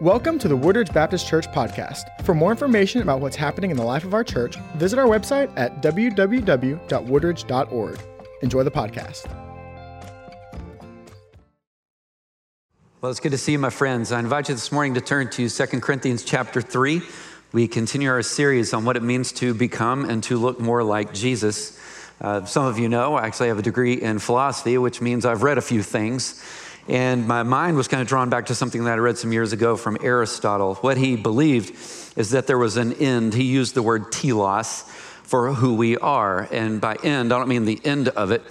[0.00, 2.24] Welcome to the Woodridge Baptist Church podcast.
[2.24, 5.52] For more information about what's happening in the life of our church, visit our website
[5.56, 8.00] at www.woodridge.org.
[8.40, 9.30] Enjoy the podcast.
[13.02, 14.10] Well, it's good to see you, my friends.
[14.10, 17.02] I invite you this morning to turn to 2 Corinthians chapter 3.
[17.52, 21.12] We continue our series on what it means to become and to look more like
[21.12, 21.78] Jesus.
[22.22, 25.42] Uh, some of you know, I actually have a degree in philosophy, which means I've
[25.42, 26.42] read a few things.
[26.90, 29.52] And my mind was kind of drawn back to something that I read some years
[29.52, 30.74] ago from Aristotle.
[30.74, 31.70] What he believed
[32.18, 33.32] is that there was an end.
[33.32, 34.82] He used the word telos
[35.22, 36.48] for who we are.
[36.50, 38.42] And by end, I don't mean the end of it,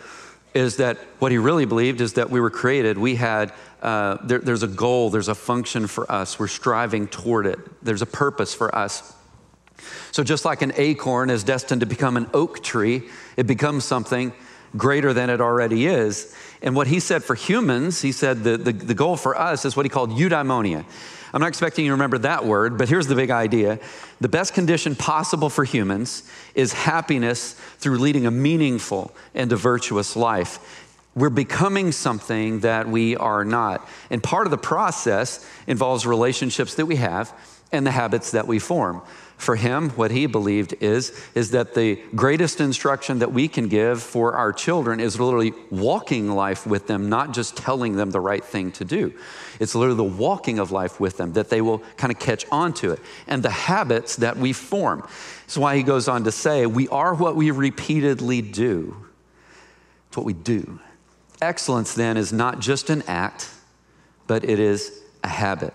[0.53, 2.97] is that what he really believed is that we were created.
[2.97, 6.39] We had, uh, there, there's a goal, there's a function for us.
[6.39, 9.13] We're striving toward it, there's a purpose for us.
[10.11, 13.03] So, just like an acorn is destined to become an oak tree,
[13.35, 14.31] it becomes something
[14.77, 16.35] greater than it already is.
[16.61, 19.75] And what he said for humans, he said the, the, the, goal for us is
[19.75, 20.85] what he called eudaimonia.
[21.33, 23.79] I'm not expecting you to remember that word, but here's the big idea.
[24.19, 26.23] The best condition possible for humans
[26.55, 30.87] is happiness through leading a meaningful and a virtuous life.
[31.15, 33.87] We're becoming something that we are not.
[34.09, 37.33] And part of the process involves relationships that we have
[37.71, 39.01] and the habits that we form.
[39.39, 44.03] For him, what he believed is, is that the greatest instruction that we can give
[44.03, 48.43] for our children is literally walking life with them, not just telling them the right
[48.43, 49.13] thing to do.
[49.57, 52.73] It's literally the walking of life with them that they will kind of catch on
[52.73, 55.07] to it and the habits that we form.
[55.43, 59.05] That's why he goes on to say, We are what we repeatedly do.
[60.09, 60.81] It's what we do.
[61.41, 63.49] Excellence then is not just an act,
[64.27, 65.73] but it is a habit.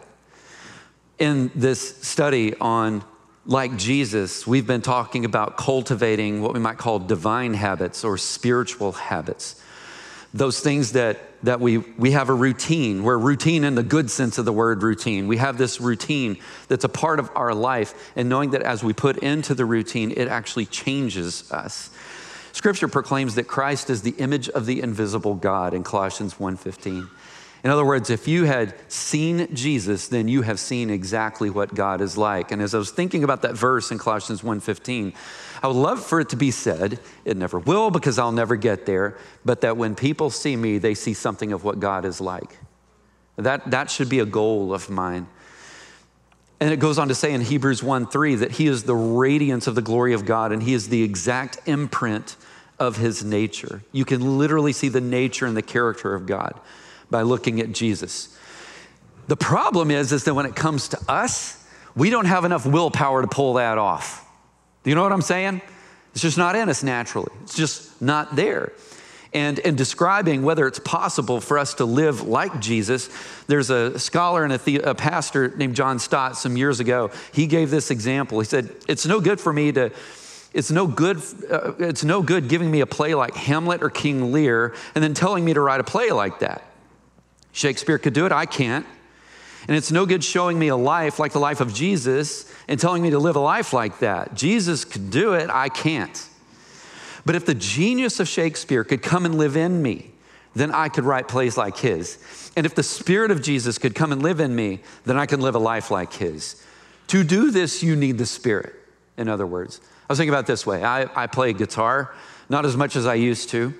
[1.18, 3.02] In this study on
[3.46, 8.92] like Jesus, we've been talking about cultivating what we might call divine habits or spiritual
[8.92, 9.60] habits.
[10.32, 13.04] Those things that, that we, we have a routine.
[13.04, 15.28] We're routine in the good sense of the word routine.
[15.28, 18.92] We have this routine that's a part of our life, and knowing that as we
[18.92, 21.90] put into the routine, it actually changes us.
[22.52, 27.08] Scripture proclaims that Christ is the image of the invisible God in Colossians 1:15.
[27.64, 32.02] In other words, if you had seen Jesus, then you have seen exactly what God
[32.02, 32.52] is like.
[32.52, 35.14] And as I was thinking about that verse in Colossians 1:15,
[35.62, 38.84] I would love for it to be said, it never will because I'll never get
[38.84, 39.16] there,
[39.46, 42.58] but that when people see me, they see something of what God is like.
[43.36, 45.26] That, that should be a goal of mine.
[46.60, 49.66] And it goes on to say in Hebrews 1 3 that he is the radiance
[49.66, 52.36] of the glory of God and he is the exact imprint
[52.78, 53.82] of his nature.
[53.90, 56.60] You can literally see the nature and the character of God
[57.14, 58.36] by looking at Jesus.
[59.28, 61.64] The problem is, is that when it comes to us,
[61.94, 64.28] we don't have enough willpower to pull that off.
[64.82, 65.62] Do you know what I'm saying?
[66.10, 67.30] It's just not in us naturally.
[67.44, 68.72] It's just not there.
[69.32, 73.08] And in describing whether it's possible for us to live like Jesus,
[73.46, 77.12] there's a scholar and a, the- a pastor named John Stott some years ago.
[77.32, 78.40] He gave this example.
[78.40, 79.92] He said, It's no good for me to
[80.52, 81.18] it's no good
[81.50, 85.12] uh, it's no good giving me a play like hamlet or king lear and then
[85.14, 86.62] telling me to write a play like that
[87.54, 88.84] Shakespeare could do it, I can't.
[89.66, 93.02] And it's no good showing me a life like the life of Jesus and telling
[93.02, 94.34] me to live a life like that.
[94.34, 96.28] Jesus could do it, I can't.
[97.24, 100.10] But if the genius of Shakespeare could come and live in me,
[100.54, 102.52] then I could write plays like his.
[102.56, 105.40] And if the Spirit of Jesus could come and live in me, then I can
[105.40, 106.62] live a life like his.
[107.08, 108.74] To do this, you need the Spirit,
[109.16, 109.80] in other words.
[109.82, 112.14] I was thinking about this way I, I play guitar,
[112.48, 113.72] not as much as I used to.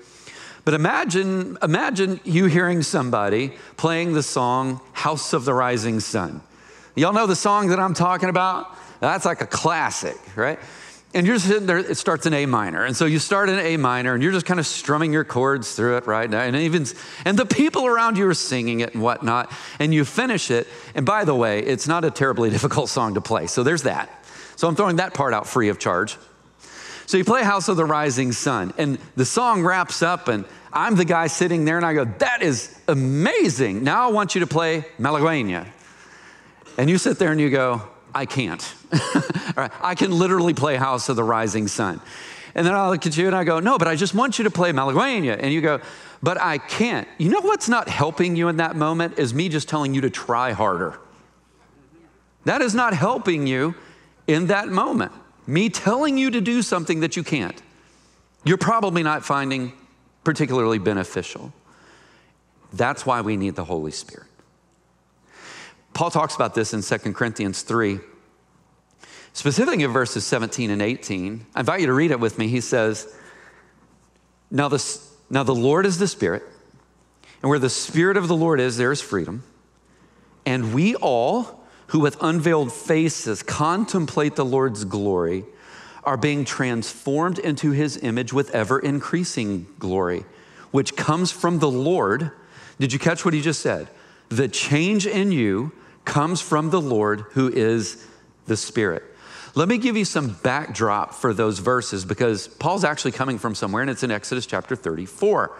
[0.65, 6.41] But imagine, imagine you hearing somebody playing the song House of the Rising Sun.
[6.95, 8.75] Y'all know the song that I'm talking about?
[8.99, 10.57] That's like a classic, right?
[11.13, 12.83] And you're sitting there, it starts in A minor.
[12.83, 15.75] And so you start in A minor and you're just kind of strumming your chords
[15.75, 16.33] through it, right?
[16.33, 16.85] And even
[17.23, 19.51] and the people around you are singing it and whatnot.
[19.79, 20.67] And you finish it.
[20.93, 23.47] And by the way, it's not a terribly difficult song to play.
[23.47, 24.25] So there's that.
[24.55, 26.17] So I'm throwing that part out free of charge.
[27.07, 30.43] So you play House of the Rising Sun, and the song wraps up, and
[30.73, 33.83] I'm the guy sitting there, and I go, That is amazing.
[33.83, 35.67] Now I want you to play Malagueña.
[36.77, 37.81] And you sit there and you go,
[38.13, 38.73] I can't.
[39.81, 42.01] I can literally play House of the Rising Sun.
[42.53, 44.43] And then I look at you and I go, No, but I just want you
[44.45, 45.37] to play Malagueña.
[45.39, 45.81] And you go,
[46.23, 47.07] But I can't.
[47.19, 50.09] You know what's not helping you in that moment is me just telling you to
[50.09, 50.97] try harder.
[52.45, 53.75] That is not helping you
[54.27, 55.11] in that moment
[55.47, 57.61] me telling you to do something that you can't,
[58.43, 59.73] you're probably not finding
[60.23, 61.53] particularly beneficial.
[62.73, 64.27] That's why we need the Holy Spirit.
[65.93, 67.99] Paul talks about this in 2 Corinthians 3,
[69.33, 71.45] specifically in verses 17 and 18.
[71.55, 72.47] I invite you to read it with me.
[72.49, 73.15] He says,
[74.51, 74.99] Now the,
[75.29, 76.43] now the Lord is the Spirit,
[77.41, 79.43] and where the Spirit of the Lord is, there is freedom.
[80.45, 81.64] And we all
[81.95, 85.45] who with unveiled faces contemplate the Lord's glory
[86.03, 90.25] are being transformed into his image with ever increasing glory,
[90.71, 92.31] which comes from the Lord.
[92.81, 93.87] Did you catch what he just said?
[94.27, 95.71] The change in you
[96.03, 98.05] comes from the Lord who is
[98.45, 99.03] the Spirit.
[99.55, 103.83] Let me give you some backdrop for those verses because Paul's actually coming from somewhere,
[103.83, 105.57] and it's in Exodus chapter 34.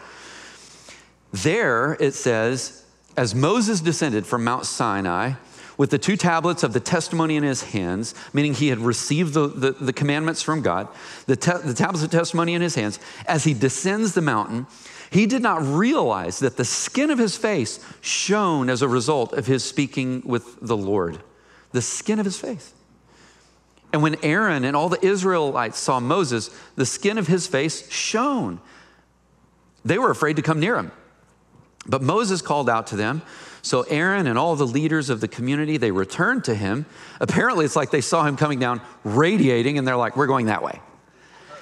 [1.31, 2.83] There it says,
[3.15, 5.35] as Moses descended from Mount Sinai,
[5.77, 9.47] with the two tablets of the testimony in his hands, meaning he had received the,
[9.47, 10.87] the, the commandments from God,
[11.25, 14.67] the, te- the tablets of testimony in his hands, as he descends the mountain,
[15.09, 19.47] he did not realize that the skin of his face shone as a result of
[19.47, 21.19] his speaking with the Lord.
[21.71, 22.73] The skin of his face.
[23.93, 28.59] And when Aaron and all the Israelites saw Moses, the skin of his face shone.
[29.85, 30.91] They were afraid to come near him.
[31.85, 33.21] But Moses called out to them,
[33.61, 36.85] so Aaron and all the leaders of the community, they returned to him.
[37.19, 40.61] Apparently, it's like they saw him coming down radiating, and they're like, We're going that
[40.61, 40.79] way.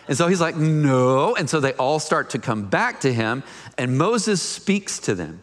[0.10, 1.36] And so he's like, No.
[1.36, 3.44] And so they all start to come back to him,
[3.78, 5.42] and Moses speaks to them.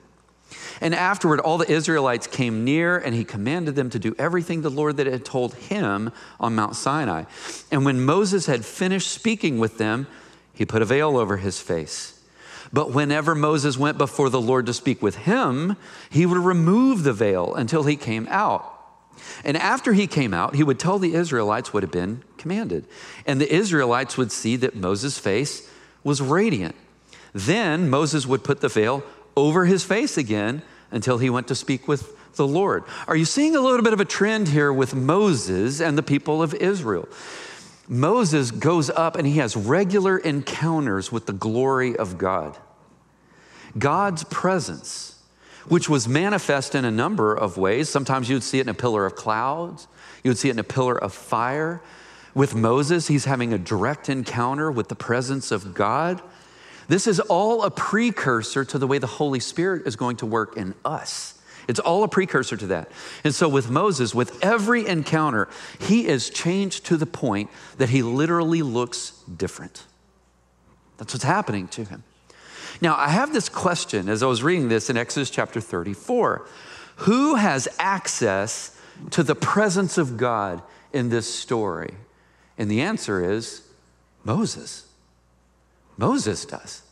[0.83, 4.71] And afterward, all the Israelites came near, and he commanded them to do everything the
[4.71, 7.25] Lord that had told him on Mount Sinai.
[7.71, 10.07] And when Moses had finished speaking with them,
[10.55, 12.20] he put a veil over his face.
[12.73, 15.77] But whenever Moses went before the Lord to speak with him,
[16.09, 18.77] he would remove the veil until he came out.
[19.45, 22.87] And after he came out, he would tell the Israelites what had been commanded.
[23.27, 25.69] And the Israelites would see that Moses' face
[26.05, 26.77] was radiant.
[27.33, 29.03] Then Moses would put the veil
[29.37, 32.85] over his face again until he went to speak with the Lord.
[33.07, 36.43] Are you seeing a little bit of a trend here with Moses and the people
[36.43, 37.09] of Israel?
[37.91, 42.57] Moses goes up and he has regular encounters with the glory of God.
[43.77, 45.21] God's presence,
[45.67, 47.89] which was manifest in a number of ways.
[47.89, 49.89] Sometimes you'd see it in a pillar of clouds,
[50.23, 51.83] you would see it in a pillar of fire.
[52.33, 56.23] With Moses, he's having a direct encounter with the presence of God.
[56.87, 60.57] This is all a precursor to the way the Holy Spirit is going to work
[60.57, 61.40] in us.
[61.71, 62.91] It's all a precursor to that.
[63.23, 68.03] And so, with Moses, with every encounter, he is changed to the point that he
[68.03, 69.85] literally looks different.
[70.99, 72.03] That's what's happening to him.
[72.81, 76.45] Now, I have this question as I was reading this in Exodus chapter 34
[76.97, 78.77] Who has access
[79.11, 80.63] to the presence of God
[80.93, 81.95] in this story?
[82.59, 83.63] And the answer is
[84.25, 84.89] Moses.
[85.97, 86.83] Moses does.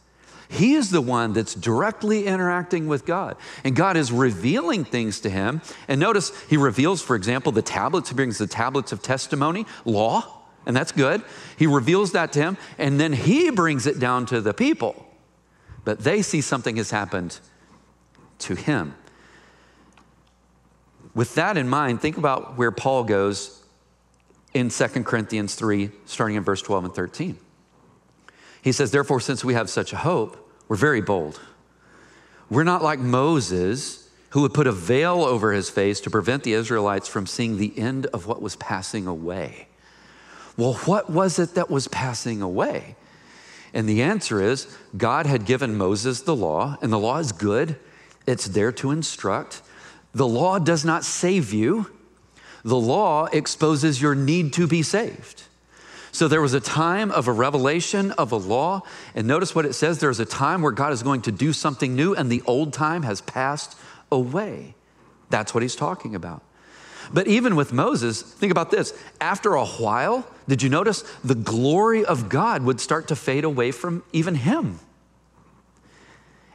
[0.49, 3.37] He is the one that's directly interacting with God.
[3.65, 5.61] And God is revealing things to him.
[5.89, 8.09] And notice he reveals, for example, the tablets.
[8.09, 11.23] He brings the tablets of testimony, law, and that's good.
[11.59, 12.57] He reveals that to him.
[12.79, 15.07] And then he brings it down to the people.
[15.85, 17.39] But they see something has happened
[18.41, 18.95] to him.
[21.15, 23.63] With that in mind, think about where Paul goes
[24.55, 27.39] in 2 Corinthians 3, starting in verse 12 and 13.
[28.69, 30.37] He says, Therefore, since we have such a hope,
[30.69, 31.41] we're very bold.
[32.51, 36.53] We're not like Moses, who would put a veil over his face to prevent the
[36.53, 39.69] Israelites from seeing the end of what was passing away.
[40.59, 42.97] Well, what was it that was passing away?
[43.73, 47.77] And the answer is God had given Moses the law, and the law is good,
[48.27, 49.63] it's there to instruct.
[50.13, 51.91] The law does not save you,
[52.63, 55.45] the law exposes your need to be saved.
[56.13, 58.83] So there was a time of a revelation of a law.
[59.15, 61.95] And notice what it says there's a time where God is going to do something
[61.95, 63.79] new, and the old time has passed
[64.11, 64.75] away.
[65.31, 66.43] That's what he's talking about.
[67.13, 68.93] But even with Moses, think about this.
[69.21, 73.71] After a while, did you notice the glory of God would start to fade away
[73.71, 74.81] from even him?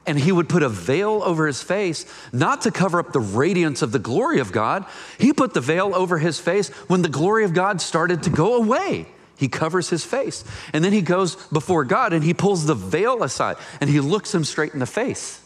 [0.06, 3.82] And he would put a veil over his face, not to cover up the radiance
[3.82, 4.86] of the glory of God.
[5.18, 8.56] He put the veil over his face when the glory of God started to go
[8.56, 9.08] away.
[9.38, 10.44] He covers his face.
[10.74, 14.34] And then he goes before God and he pulls the veil aside and he looks
[14.34, 15.42] him straight in the face.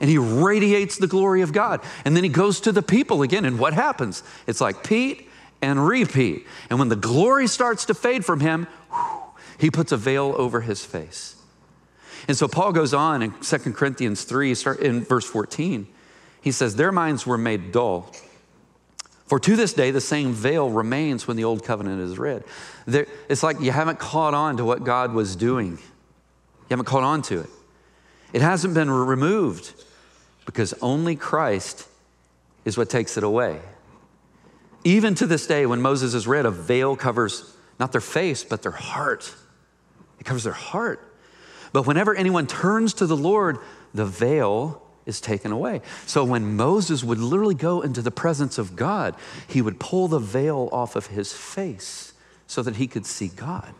[0.00, 1.80] And he radiates the glory of God.
[2.04, 3.44] And then he goes to the people again.
[3.44, 4.22] And what happens?
[4.46, 5.28] It's like Pete
[5.60, 6.46] and repeat.
[6.70, 9.22] And when the glory starts to fade from him, whew,
[9.58, 11.34] he puts a veil over his face.
[12.28, 15.88] And so Paul goes on in 2 Corinthians 3, start in verse 14.
[16.40, 18.12] He says, Their minds were made dull
[19.28, 22.44] for to this day, the same veil remains when the old covenant is read.
[22.86, 25.72] There, it's like you haven't caught on to what God was doing.
[25.72, 27.50] You haven't caught on to it.
[28.32, 29.74] It hasn't been removed
[30.46, 31.86] because only Christ
[32.64, 33.60] is what takes it away.
[34.84, 38.62] Even to this day, when Moses is read, a veil covers not their face, but
[38.62, 39.34] their heart.
[40.18, 41.04] It covers their heart.
[41.72, 43.58] But whenever anyone turns to the Lord,
[43.92, 45.80] the veil is taken away.
[46.06, 49.16] So when Moses would literally go into the presence of God,
[49.48, 52.12] he would pull the veil off of his face
[52.46, 53.74] so that he could see God.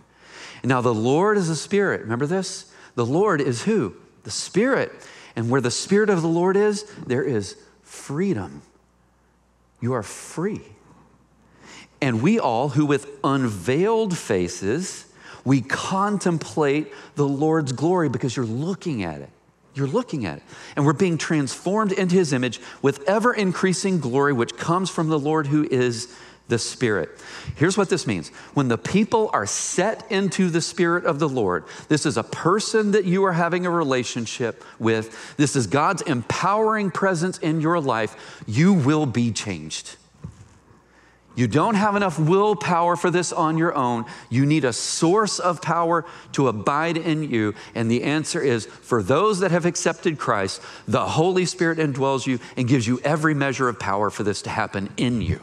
[0.65, 2.01] Now, the Lord is a spirit.
[2.01, 2.73] Remember this?
[2.97, 3.95] The Lord is who?
[4.25, 4.91] The Spirit.
[5.37, 8.63] And where the Spirit of the Lord is, there is freedom.
[9.81, 10.63] You are free.
[12.01, 15.07] And we all, who with unveiled faces,
[15.45, 19.31] we contemplate the Lord's glory because you're looking at it.
[19.79, 20.43] You're looking at it.
[20.77, 25.19] And we're being transformed into his image with ever increasing glory, which comes from the
[25.19, 26.15] Lord who is
[26.49, 27.11] the Spirit.
[27.57, 31.65] Here's what this means when the people are set into the Spirit of the Lord,
[31.89, 36.91] this is a person that you are having a relationship with, this is God's empowering
[36.91, 39.98] presence in your life, you will be changed.
[41.39, 44.07] You don't have enough willpower for this on your own.
[44.29, 47.55] You need a source of power to abide in you.
[47.77, 52.41] And the answer is for those that have accepted Christ, the Holy Spirit indwells you
[52.57, 55.41] and gives you every measure of power for this to happen in you.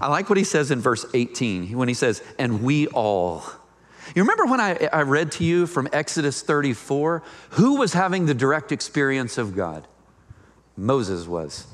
[0.00, 3.42] I like what he says in verse 18 when he says, and we all.
[4.14, 7.24] You remember when I, I read to you from Exodus 34?
[7.50, 9.88] Who was having the direct experience of God?
[10.76, 11.66] Moses was.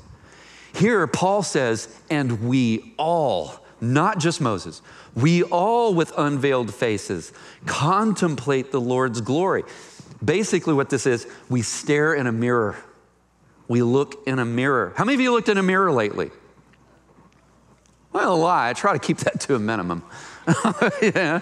[0.73, 4.81] Here, Paul says, and we all, not just Moses,
[5.15, 7.31] we all with unveiled faces
[7.65, 9.63] contemplate the Lord's glory.
[10.23, 12.77] Basically, what this is, we stare in a mirror.
[13.67, 14.93] We look in a mirror.
[14.95, 16.31] How many of you looked in a mirror lately?
[18.11, 18.69] Well, a lie.
[18.69, 20.03] I try to keep that to a minimum.
[21.01, 21.41] yeah.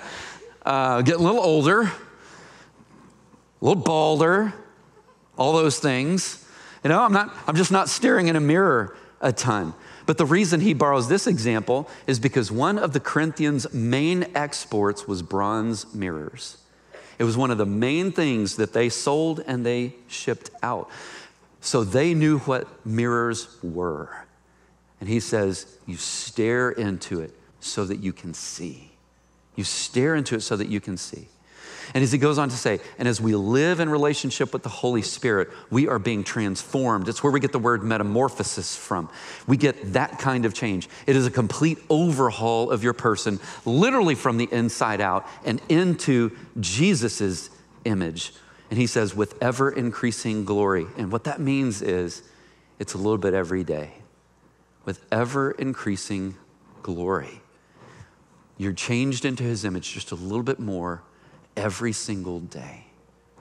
[0.65, 1.91] Uh, getting a little older, a
[3.61, 4.53] little balder,
[5.37, 6.45] all those things.
[6.83, 9.73] You know, I'm not, I'm just not staring in a mirror a ton.
[10.05, 15.07] But the reason he borrows this example is because one of the Corinthians' main exports
[15.07, 16.57] was bronze mirrors.
[17.19, 20.89] It was one of the main things that they sold and they shipped out.
[21.61, 24.25] So they knew what mirrors were.
[24.99, 28.91] And he says, You stare into it so that you can see.
[29.55, 31.27] You stare into it so that you can see.
[31.93, 34.69] And as he goes on to say, and as we live in relationship with the
[34.69, 37.09] Holy Spirit, we are being transformed.
[37.09, 39.09] It's where we get the word metamorphosis from.
[39.47, 40.87] We get that kind of change.
[41.05, 46.35] It is a complete overhaul of your person, literally from the inside out and into
[46.59, 47.49] Jesus's
[47.83, 48.33] image.
[48.69, 50.87] And he says, with ever increasing glory.
[50.97, 52.23] And what that means is
[52.79, 53.95] it's a little bit every day
[54.85, 56.37] with ever increasing
[56.81, 57.41] glory.
[58.57, 61.03] You're changed into his image just a little bit more
[61.55, 62.85] every single day.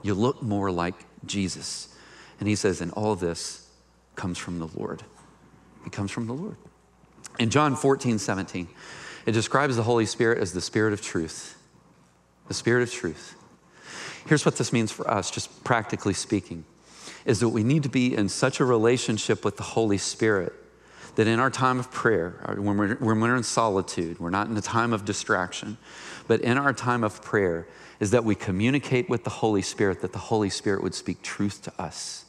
[0.01, 1.95] You look more like Jesus.
[2.39, 3.67] And he says, and all this
[4.15, 5.03] comes from the Lord.
[5.85, 6.57] It comes from the Lord.
[7.39, 8.67] In John 14, 17,
[9.25, 11.57] it describes the Holy Spirit as the Spirit of truth.
[12.47, 13.35] The Spirit of truth.
[14.25, 16.65] Here's what this means for us, just practically speaking,
[17.25, 20.53] is that we need to be in such a relationship with the Holy Spirit
[21.15, 24.47] that in our time of prayer, uh, when we're, when we're in solitude, we're not
[24.47, 25.77] in a time of distraction,
[26.27, 27.67] but in our time of prayer,
[28.01, 31.61] is that we communicate with the Holy Spirit, that the Holy Spirit would speak truth
[31.61, 32.25] to us.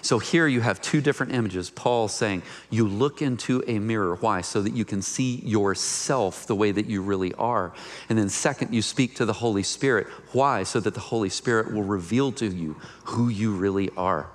[0.00, 1.70] So here you have two different images.
[1.70, 4.16] Paul saying, You look into a mirror.
[4.16, 4.40] Why?
[4.40, 7.72] So that you can see yourself the way that you really are.
[8.08, 10.06] And then, second, you speak to the Holy Spirit.
[10.32, 10.62] Why?
[10.62, 14.30] So that the Holy Spirit will reveal to you who you really are.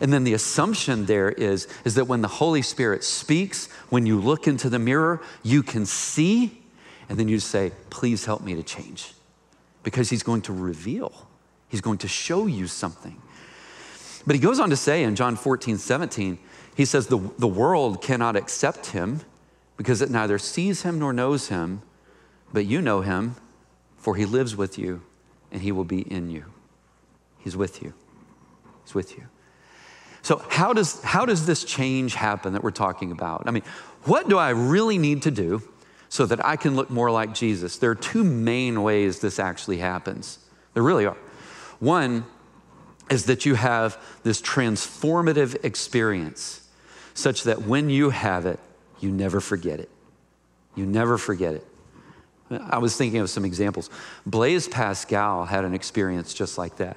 [0.00, 4.20] And then the assumption there is, is that when the Holy Spirit speaks, when you
[4.20, 6.62] look into the mirror, you can see,
[7.08, 9.14] and then you say, Please help me to change.
[9.84, 11.28] Because He's going to reveal,
[11.68, 13.20] He's going to show you something.
[14.26, 16.38] But He goes on to say in John 14, 17,
[16.74, 19.20] He says, The, the world cannot accept Him
[19.76, 21.82] because it neither sees Him nor knows Him,
[22.52, 23.36] but you know Him,
[23.96, 25.02] for He lives with you
[25.52, 26.46] and He will be in you.
[27.38, 27.94] He's with you.
[28.84, 29.28] He's with you.
[30.22, 33.42] So, how does, how does this change happen that we're talking about?
[33.46, 33.62] I mean,
[34.04, 35.62] what do I really need to do
[36.14, 37.76] so that I can look more like Jesus?
[37.78, 40.38] There are two main ways this actually happens.
[40.72, 41.16] There really are.
[41.80, 42.24] One
[43.10, 46.68] is that you have this transformative experience
[47.14, 48.60] such that when you have it,
[49.00, 49.90] you never forget it.
[50.76, 51.66] You never forget it.
[52.48, 53.90] I was thinking of some examples.
[54.24, 56.96] Blaise Pascal had an experience just like that.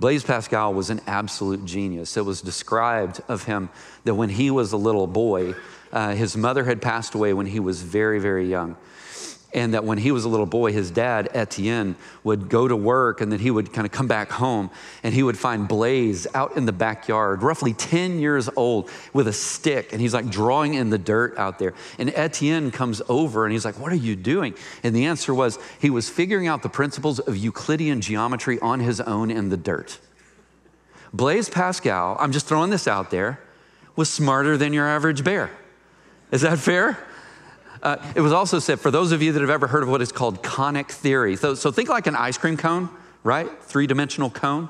[0.00, 2.16] Blaise Pascal was an absolute genius.
[2.16, 3.68] It was described of him
[4.04, 5.54] that when he was a little boy,
[5.92, 8.76] uh, his mother had passed away when he was very, very young
[9.52, 13.20] and that when he was a little boy, his dad, Etienne, would go to work
[13.20, 14.70] and then he would kind of come back home
[15.02, 19.32] and he would find Blaise out in the backyard, roughly 10 years old, with a
[19.32, 19.92] stick.
[19.92, 21.74] And he's like drawing in the dirt out there.
[21.98, 24.54] And Etienne comes over and he's like, What are you doing?
[24.84, 29.00] And the answer was, he was figuring out the principles of Euclidean geometry on his
[29.00, 29.98] own in the dirt.
[31.12, 33.40] Blaise Pascal, I'm just throwing this out there,
[33.96, 35.50] was smarter than your average bear.
[36.30, 36.96] Is that fair?
[37.82, 40.02] Uh, it was also said, for those of you that have ever heard of what
[40.02, 42.90] is called conic theory, so, so think like an ice cream cone,
[43.22, 43.48] right?
[43.62, 44.68] Three dimensional cone.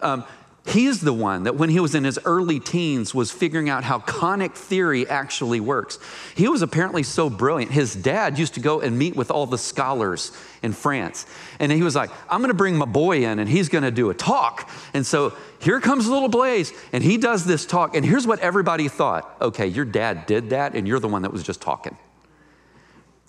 [0.00, 0.24] Um,
[0.64, 3.98] He's the one that when he was in his early teens was figuring out how
[3.98, 5.98] conic theory actually works.
[6.36, 7.72] He was apparently so brilliant.
[7.72, 10.30] His dad used to go and meet with all the scholars
[10.62, 11.26] in France.
[11.58, 13.90] And he was like, I'm going to bring my boy in and he's going to
[13.90, 14.70] do a talk.
[14.94, 17.96] And so here comes little Blaise and he does this talk.
[17.96, 21.32] And here's what everybody thought okay, your dad did that and you're the one that
[21.32, 21.96] was just talking.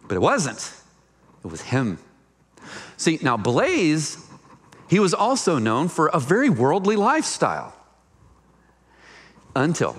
[0.08, 0.74] But it wasn't,
[1.44, 2.00] it was him.
[2.98, 4.18] See, now Blaise,
[4.90, 7.74] he was also known for a very worldly lifestyle
[9.56, 9.96] until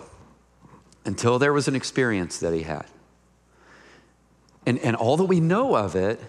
[1.04, 2.86] until there was an experience that he had.
[4.66, 6.20] And, and all that we know of it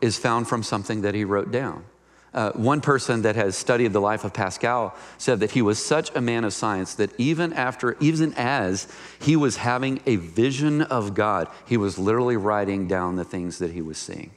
[0.00, 1.84] is found from something that he wrote down.
[2.32, 6.14] Uh, one person that has studied the life of Pascal said that he was such
[6.14, 8.86] a man of science that even after, even as
[9.20, 13.72] he was having a vision of God, he was literally writing down the things that
[13.72, 14.30] he was seeing.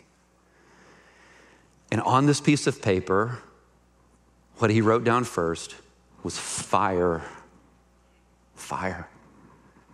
[1.91, 3.39] And on this piece of paper
[4.57, 5.75] what he wrote down first
[6.23, 7.21] was fire.
[8.55, 9.07] Fire.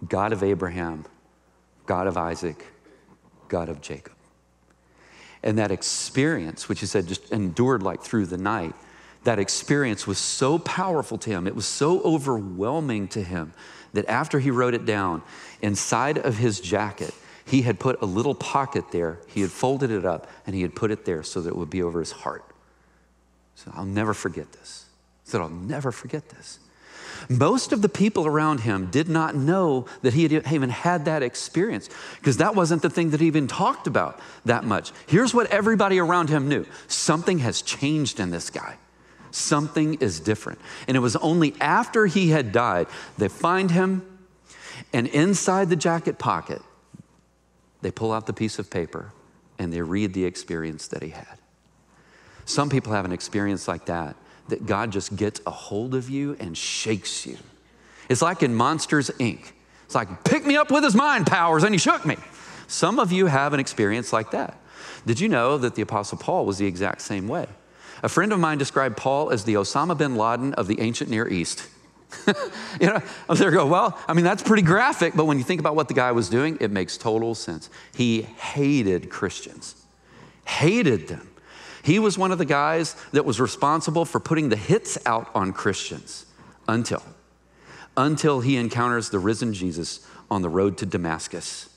[0.08, 1.06] God of Abraham,
[1.86, 2.66] God of Isaac,
[3.48, 4.14] God of Jacob.
[5.44, 8.76] And that experience, which he said just endured like through the night,
[9.24, 13.54] that experience was so powerful to him, it was so overwhelming to him
[13.94, 15.22] that after he wrote it down,
[15.62, 17.14] inside of his jacket,
[17.46, 19.20] he had put a little pocket there.
[19.28, 21.70] He had folded it up and he had put it there so that it would
[21.70, 22.44] be over his heart.
[23.56, 24.86] So I'll never forget this.
[25.24, 26.60] Said, I'll never forget this.
[27.30, 31.22] Most of the people around him did not know that he had even had that
[31.22, 34.92] experience because that wasn't the thing that he even talked about that much.
[35.08, 38.78] Here's what everybody around him knew something has changed in this guy.
[39.32, 40.60] Something is different.
[40.88, 42.88] And it was only after he had died,
[43.18, 44.04] they find him,
[44.92, 46.62] and inside the jacket pocket,
[47.82, 49.14] they pull out the piece of paper
[49.58, 51.38] and they read the experience that he had.
[52.46, 54.16] Some people have an experience like that,
[54.50, 57.38] that God just gets a hold of you and shakes you.
[58.10, 59.52] It's like in Monsters, Inc.
[59.86, 62.18] It's like, pick me up with his mind powers, and he shook me.
[62.68, 64.58] Some of you have an experience like that.
[65.06, 67.48] Did you know that the Apostle Paul was the exact same way?
[68.04, 71.28] A friend of mine described Paul as the Osama bin Laden of the ancient Near
[71.28, 71.68] East.
[72.80, 75.44] you know, I was there go, well, I mean, that's pretty graphic, but when you
[75.44, 77.70] think about what the guy was doing, it makes total sense.
[77.94, 79.76] He hated Christians,
[80.46, 81.29] hated them.
[81.84, 85.54] He was one of the guys that was responsible for putting the hits out on
[85.54, 86.26] Christians
[86.68, 87.04] until
[88.00, 91.70] until he encounters the risen Jesus on the road to Damascus.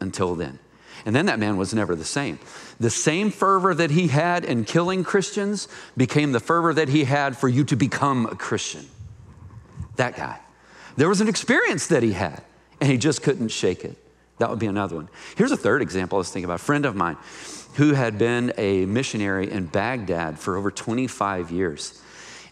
[0.00, 0.58] Until then.
[1.06, 2.38] And then that man was never the same.
[2.78, 7.36] The same fervor that he had in killing Christians became the fervor that he had
[7.36, 8.86] for you to become a Christian.
[9.96, 10.40] That guy.
[10.96, 12.42] There was an experience that he had,
[12.80, 13.96] and he just couldn't shake it.
[14.38, 15.08] That would be another one.
[15.36, 16.60] Here's a third example I was thinking about.
[16.60, 17.16] A friend of mine
[17.74, 22.00] who had been a missionary in Baghdad for over 25 years.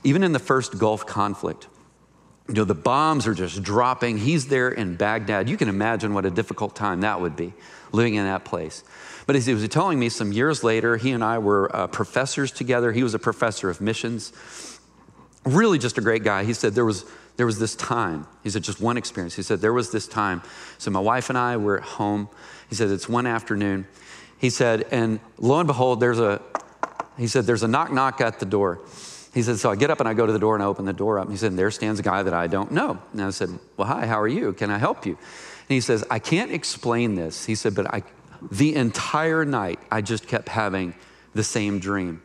[0.05, 1.67] Even in the first Gulf conflict,
[2.49, 4.17] you know, the bombs are just dropping.
[4.17, 5.49] He's there in Baghdad.
[5.49, 7.53] You can imagine what a difficult time that would be,
[7.93, 8.85] living in that place.
[9.27, 12.51] But as he was telling me some years later, he and I were uh, professors
[12.51, 12.93] together.
[12.93, 14.33] He was a professor of missions.
[15.45, 16.45] Really just a great guy.
[16.45, 17.05] He said there was,
[17.37, 18.27] there was this time.
[18.43, 19.35] He said just one experience.
[19.35, 20.41] He said there was this time.
[20.79, 22.31] So my wife and I were at home.
[22.71, 23.87] He said it's one afternoon.
[24.39, 26.41] He said, and lo and behold, there's a,
[27.17, 28.81] he said, there's a knock knock at the door.
[29.35, 30.85] He said, so I get up and I go to the door and I open
[30.85, 31.27] the door up.
[31.27, 32.99] And he said, and there stands a guy that I don't know.
[33.13, 34.53] And I said, well, hi, how are you?
[34.53, 35.13] Can I help you?
[35.13, 37.45] And he says, I can't explain this.
[37.45, 38.03] He said, but I,
[38.51, 40.95] the entire night, I just kept having
[41.35, 42.23] the same dream.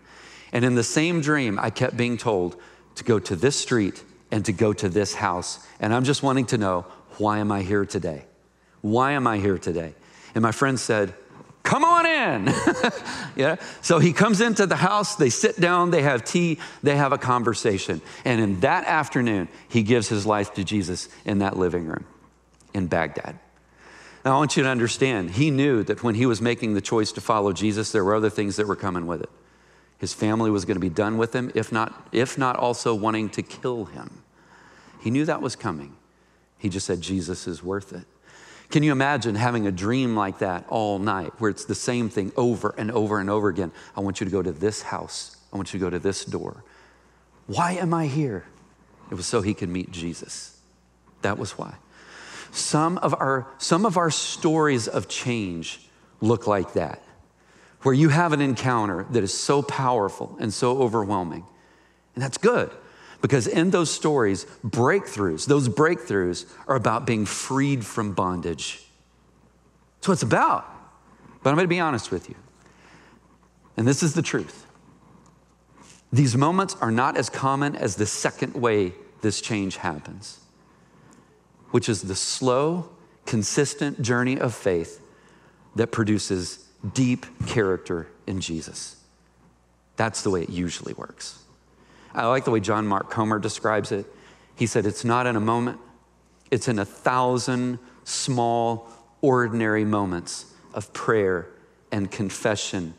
[0.51, 2.55] And in the same dream, I kept being told
[2.95, 5.65] to go to this street and to go to this house.
[5.79, 6.85] And I'm just wanting to know,
[7.17, 8.25] why am I here today?
[8.81, 9.93] Why am I here today?
[10.35, 11.13] And my friend said,
[11.73, 12.53] come on in.
[13.35, 13.55] yeah.
[13.81, 17.17] So he comes into the house, they sit down, they have tea, they have a
[17.17, 17.99] conversation.
[18.23, 22.05] And in that afternoon, he gives his life to Jesus in that living room
[22.75, 23.39] in Baghdad.
[24.23, 27.11] Now, I want you to understand, he knew that when he was making the choice
[27.13, 29.29] to follow Jesus, there were other things that were coming with it.
[29.97, 33.29] His family was going to be done with him, if not, if not also wanting
[33.31, 34.21] to kill him.
[35.01, 35.95] He knew that was coming.
[36.59, 38.05] He just said, Jesus is worth it.
[38.73, 42.31] Can you imagine having a dream like that all night where it's the same thing
[42.35, 43.71] over and over and over again?
[43.95, 45.37] I want you to go to this house.
[45.53, 46.63] I want you to go to this door.
[47.45, 48.45] Why am I here?
[49.11, 50.59] It was so he could meet Jesus.
[51.21, 51.75] That was why.
[52.51, 55.87] Some of our, some of our stories of change
[56.19, 56.99] look like that,
[57.83, 61.45] where you have an encounter that is so powerful and so overwhelming.
[62.15, 62.71] And that's good
[63.23, 68.85] Because in those stories, breakthroughs, those breakthroughs are about being freed from bondage.
[69.95, 70.65] That's what it's about.
[71.41, 72.35] But I'm going to be honest with you.
[73.77, 74.67] And this is the truth.
[76.11, 80.41] These moments are not as common as the second way this change happens,
[81.71, 82.89] which is the slow,
[83.25, 84.99] consistent journey of faith
[85.77, 88.97] that produces deep character in Jesus.
[89.95, 91.42] That's the way it usually works.
[92.13, 94.05] I like the way John Mark Comer describes it.
[94.55, 95.79] He said, It's not in a moment,
[96.51, 98.89] it's in a thousand small,
[99.21, 101.47] ordinary moments of prayer
[101.91, 102.93] and confession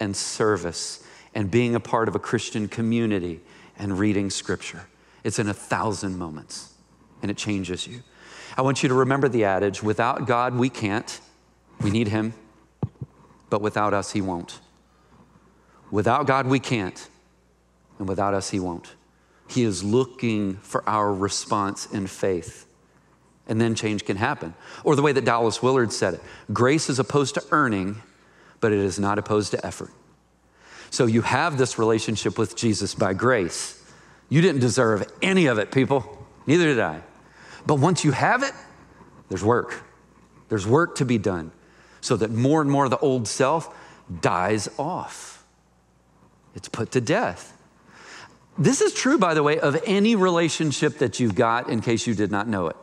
[0.00, 1.04] and service
[1.34, 3.40] and being a part of a Christian community
[3.78, 4.86] and reading scripture.
[5.24, 6.74] It's in a thousand moments
[7.22, 8.02] and it changes you.
[8.56, 11.20] I want you to remember the adage without God, we can't.
[11.80, 12.34] We need Him,
[13.50, 14.60] but without us, He won't.
[15.90, 17.08] Without God, we can't,
[17.98, 18.94] and without us, He won't.
[19.48, 22.66] He is looking for our response in faith.
[23.46, 24.54] And then change can happen.
[24.84, 26.20] Or the way that Dallas Willard said it
[26.52, 28.02] grace is opposed to earning,
[28.60, 29.90] but it is not opposed to effort.
[30.90, 33.82] So you have this relationship with Jesus by grace.
[34.28, 36.26] You didn't deserve any of it, people.
[36.46, 37.02] Neither did I.
[37.66, 38.52] But once you have it,
[39.28, 39.82] there's work.
[40.48, 41.52] There's work to be done
[42.00, 43.74] so that more and more of the old self
[44.20, 45.44] dies off.
[46.54, 47.57] It's put to death.
[48.58, 52.14] This is true, by the way, of any relationship that you've got, in case you
[52.14, 52.76] did not know it.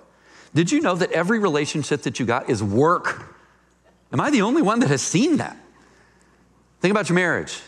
[0.53, 3.35] Did you know that every relationship that you got is work?
[4.13, 5.57] Am I the only one that has seen that?
[6.79, 7.59] Think about your marriage.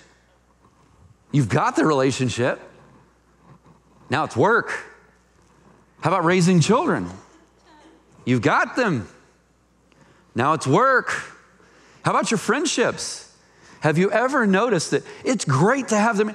[1.34, 2.62] You've got the relationship,
[4.10, 4.72] now it's work.
[6.00, 7.10] How about raising children?
[8.24, 9.10] You've got them,
[10.34, 11.12] now it's work.
[12.04, 13.36] How about your friendships?
[13.82, 16.34] Have you ever noticed that it's great to have them?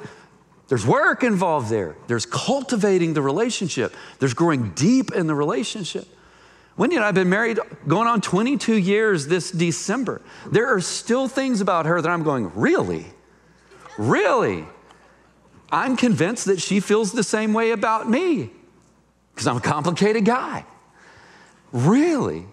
[0.73, 1.97] There's work involved there.
[2.07, 3.95] There's cultivating the relationship.
[4.21, 6.09] There's growing deep in the relationship.
[6.79, 10.23] Wendy and I have been married going on 22 years this December.
[10.51, 13.05] There are still things about her that I'm going, really?
[13.99, 14.65] Really?
[15.71, 18.51] I'm convinced that she feels the same way about me
[19.35, 20.65] because I'm a complicated guy.
[21.71, 22.47] Really?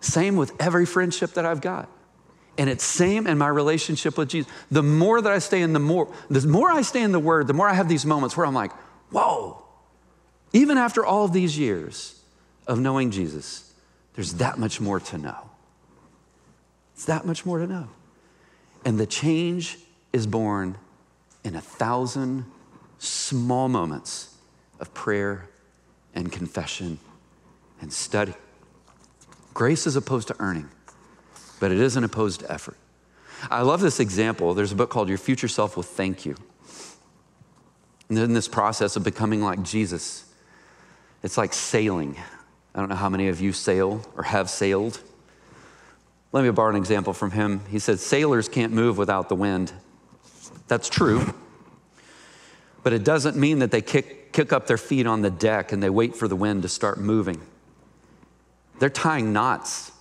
[0.00, 1.90] Same with every friendship that I've got.
[2.56, 4.50] And it's same in my relationship with Jesus.
[4.70, 7.46] The more that I stay in the more, the more I stay in the Word,
[7.46, 8.72] the more I have these moments where I'm like,
[9.10, 9.64] whoa.
[10.52, 12.20] Even after all of these years
[12.66, 13.74] of knowing Jesus,
[14.14, 15.50] there's that much more to know.
[16.94, 17.88] It's that much more to know.
[18.84, 19.78] And the change
[20.12, 20.78] is born
[21.42, 22.44] in a thousand
[22.98, 24.36] small moments
[24.78, 25.48] of prayer
[26.14, 27.00] and confession
[27.80, 28.34] and study.
[29.52, 30.68] Grace is opposed to earning
[31.60, 32.76] but it is an opposed effort.
[33.50, 34.54] I love this example.
[34.54, 36.36] There's a book called Your Future Self Will Thank You.
[38.08, 40.24] And in this process of becoming like Jesus,
[41.22, 42.16] it's like sailing.
[42.74, 45.00] I don't know how many of you sail or have sailed.
[46.32, 47.60] Let me borrow an example from him.
[47.70, 49.72] He said, Sailors can't move without the wind.
[50.68, 51.34] That's true.
[52.82, 55.82] But it doesn't mean that they kick, kick up their feet on the deck and
[55.82, 57.40] they wait for the wind to start moving.
[58.78, 59.92] They're tying knots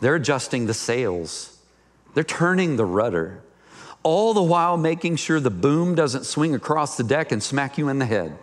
[0.00, 1.58] they're adjusting the sails,
[2.14, 3.42] they're turning the rudder,
[4.02, 7.88] all the while making sure the boom doesn't swing across the deck and smack you
[7.88, 8.36] in the head.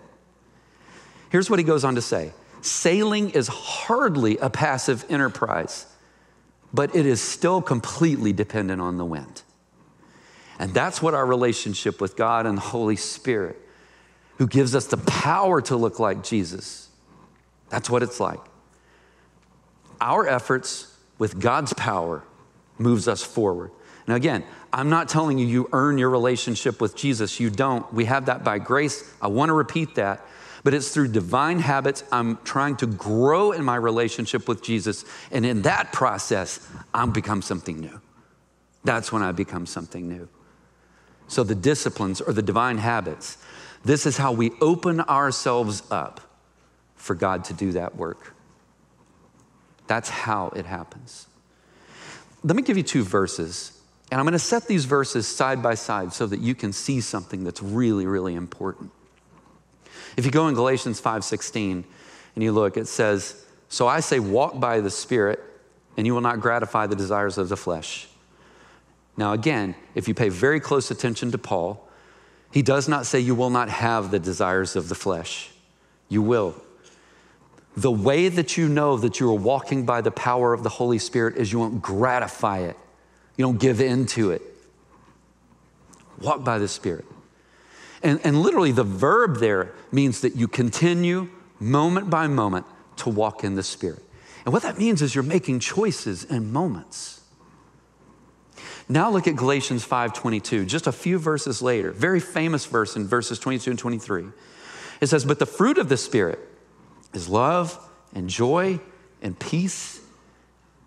[1.29, 5.85] Here's what he goes on to say sailing is hardly a passive enterprise,
[6.73, 9.41] but it is still completely dependent on the wind.
[10.59, 13.57] And that's what our relationship with God and the Holy Spirit,
[14.37, 16.89] who gives us the power to look like Jesus,
[17.69, 18.39] that's what it's like.
[19.99, 20.86] Our efforts
[21.17, 22.23] with God's power
[22.77, 23.71] moves us forward.
[24.07, 27.39] Now, again, I'm not telling you you earn your relationship with Jesus.
[27.39, 27.91] You don't.
[27.93, 29.03] We have that by grace.
[29.21, 30.25] I want to repeat that.
[30.63, 32.03] But it's through divine habits.
[32.11, 35.05] I'm trying to grow in my relationship with Jesus.
[35.31, 38.01] And in that process, I'm become something new.
[38.83, 40.29] That's when I become something new.
[41.27, 43.37] So, the disciplines or the divine habits,
[43.83, 46.21] this is how we open ourselves up
[46.95, 48.33] for God to do that work.
[49.87, 51.27] That's how it happens.
[52.43, 55.75] Let me give you two verses, and I'm going to set these verses side by
[55.75, 58.91] side so that you can see something that's really, really important.
[60.15, 61.85] If you go in Galatians 5:16
[62.35, 65.43] and you look, it says, "So I say walk by the Spirit,
[65.95, 68.07] and you will not gratify the desires of the flesh."
[69.15, 71.87] Now again, if you pay very close attention to Paul,
[72.51, 75.49] he does not say you will not have the desires of the flesh.
[76.07, 76.55] You will.
[77.77, 80.97] The way that you know that you are walking by the power of the Holy
[80.97, 82.75] Spirit is you don't gratify it,
[83.37, 84.41] you don't give in to it.
[86.19, 87.05] Walk by the Spirit.
[88.01, 92.65] And, and literally, the verb there means that you continue moment by moment
[92.97, 94.01] to walk in the Spirit.
[94.43, 97.21] And what that means is you're making choices in moments.
[98.89, 101.91] Now look at Galatians 5:22, just a few verses later.
[101.91, 104.29] Very famous verse in verses 22 and 23.
[104.99, 106.39] It says, "But the fruit of the spirit
[107.17, 107.77] is love
[108.13, 108.79] and joy
[109.21, 109.99] and peace,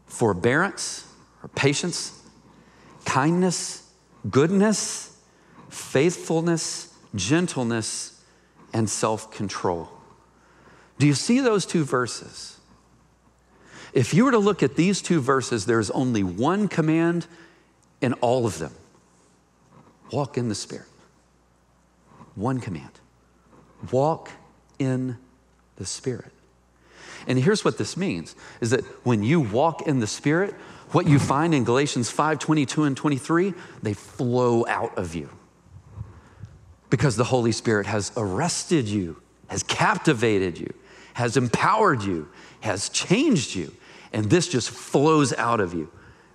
[0.06, 1.04] forbearance
[1.42, 2.22] or patience,
[3.04, 3.88] kindness,
[4.30, 5.16] goodness,
[5.68, 8.22] faithfulness, gentleness,
[8.72, 9.90] and self-control."
[10.98, 12.58] Do you see those two verses?
[13.92, 17.26] If you were to look at these two verses, there's only one command
[18.00, 18.72] in all of them
[20.12, 20.86] walk in the Spirit.
[22.34, 23.00] One command
[23.90, 24.30] walk
[24.78, 25.18] in
[25.80, 26.30] the Spirit.
[27.26, 30.54] And here's what this means is that when you walk in the Spirit,
[30.92, 35.30] what you find in Galatians 5 22 and 23, they flow out of you.
[36.90, 40.72] Because the Holy Spirit has arrested you, has captivated you,
[41.14, 42.28] has empowered you,
[42.60, 43.74] has changed you,
[44.12, 45.90] and this just flows out of you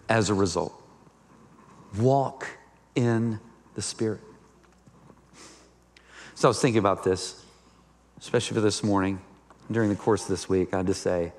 [0.10, 0.74] as a result.
[2.00, 2.48] Walk
[2.96, 3.40] in
[3.76, 4.22] the Spirit.
[6.34, 7.44] So I was thinking about this,
[8.20, 9.22] especially for this morning,
[9.72, 10.74] during the course of this week.
[10.74, 11.34] I to say,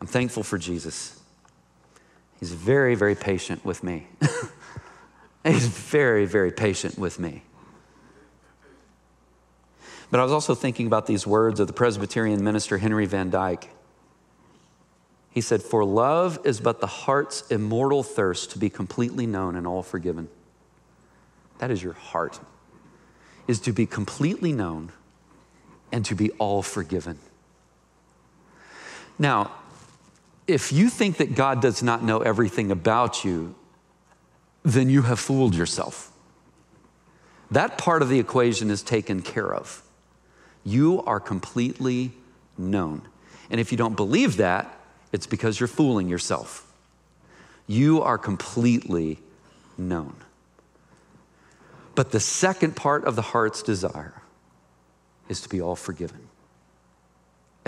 [0.00, 1.18] I'm thankful for Jesus.
[2.38, 4.06] He's very, very patient with me.
[5.44, 7.42] He's very, very patient with me.
[10.10, 13.68] But I was also thinking about these words of the Presbyterian minister Henry Van Dyke.
[15.30, 19.66] He said, For love is but the heart's immortal thirst to be completely known and
[19.66, 20.28] all forgiven.
[21.58, 22.40] That is your heart,
[23.46, 24.92] is to be completely known
[25.92, 27.18] and to be all forgiven.
[29.18, 29.52] Now,
[30.46, 33.54] if you think that God does not know everything about you,
[34.62, 36.12] then you have fooled yourself.
[37.50, 39.82] That part of the equation is taken care of.
[40.64, 42.12] You are completely
[42.56, 43.02] known.
[43.50, 44.74] And if you don't believe that,
[45.12, 46.70] it's because you're fooling yourself.
[47.66, 49.18] You are completely
[49.78, 50.14] known.
[51.94, 54.22] But the second part of the heart's desire
[55.28, 56.27] is to be all forgiven.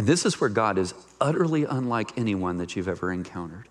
[0.00, 3.68] And this is where God is utterly unlike anyone that you've ever encountered.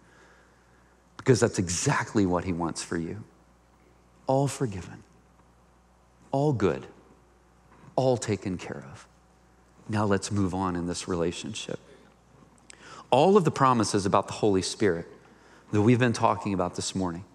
[1.18, 3.24] Because that's exactly what He wants for you
[4.28, 5.04] all forgiven,
[6.32, 6.86] all good,
[7.96, 9.08] all taken care of.
[9.89, 11.80] Now let's move on in this relationship.
[13.10, 15.08] All of the promises about the Holy Spirit
[15.72, 17.26] that we've been talking about this morning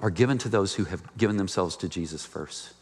[0.00, 2.72] are given to those who have given themselves to Jesus first.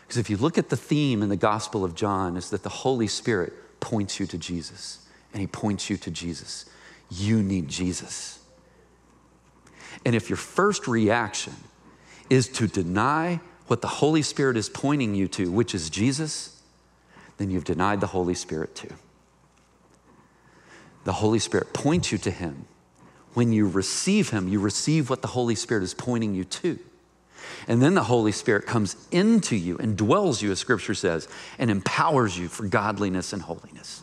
[0.00, 2.70] Because if you look at the theme in the Gospel of John, is that the
[2.70, 3.52] Holy Spirit
[3.86, 6.64] points you to Jesus, and He points you to Jesus.
[7.08, 8.40] You need Jesus.
[10.04, 11.54] And if your first reaction
[12.28, 16.60] is to deny what the Holy Spirit is pointing you to, which is Jesus,
[17.38, 18.92] then you've denied the Holy Spirit too.
[21.04, 22.64] The Holy Spirit points you to Him.
[23.34, 26.78] When you receive Him, you receive what the Holy Spirit is pointing you to.
[27.68, 31.70] And then the Holy Spirit comes into you and dwells you, as Scripture says, and
[31.70, 34.02] empowers you for godliness and holiness.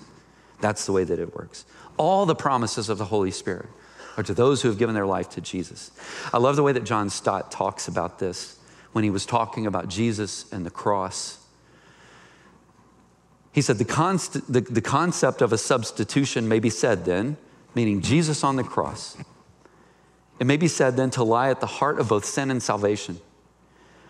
[0.59, 1.65] That's the way that it works.
[1.97, 3.67] All the promises of the Holy Spirit
[4.17, 5.91] are to those who have given their life to Jesus.
[6.33, 8.59] I love the way that John Stott talks about this
[8.91, 11.39] when he was talking about Jesus and the cross.
[13.51, 17.37] He said the, const- the, the concept of a substitution may be said then,
[17.75, 19.17] meaning Jesus on the cross.
[20.39, 23.19] It may be said then to lie at the heart of both sin and salvation.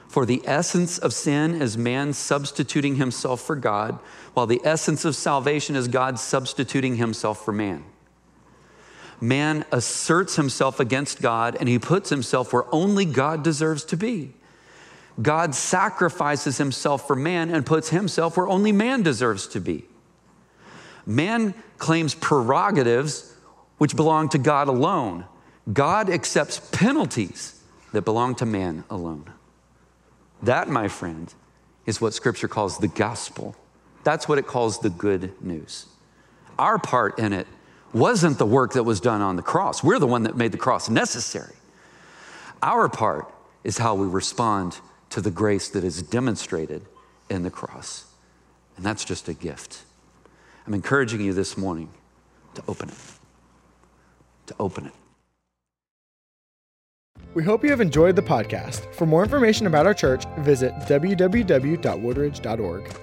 [0.08, 4.00] For the essence of sin is man substituting himself for God,
[4.34, 7.84] while the essence of salvation is God substituting himself for man.
[9.20, 14.34] Man asserts himself against God and he puts himself where only God deserves to be.
[15.22, 19.86] God sacrifices himself for man and puts himself where only man deserves to be.
[21.06, 23.34] Man claims prerogatives
[23.78, 25.26] which belong to God alone.
[25.72, 27.62] God accepts penalties
[27.94, 29.32] that belong to man alone.
[30.42, 31.34] That, my friend,
[31.86, 33.56] is what Scripture calls the gospel.
[34.04, 35.86] That's what it calls the good news.
[36.60, 37.48] Our part in it
[37.94, 39.84] wasn't the work that was done on the cross.
[39.84, 41.56] We're the one that made the cross necessary.
[42.62, 43.32] Our part
[43.64, 44.80] is how we respond
[45.12, 46.84] to the grace that is demonstrated
[47.30, 48.06] in the cross.
[48.76, 49.84] And that's just a gift.
[50.66, 51.90] I'm encouraging you this morning
[52.56, 52.96] to open it.
[54.48, 54.94] To open it.
[57.34, 58.94] We hope you have enjoyed the podcast.
[58.94, 62.96] For more information about our church, visit www.woodridge.org.